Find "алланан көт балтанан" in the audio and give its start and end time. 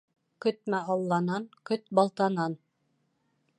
0.93-2.59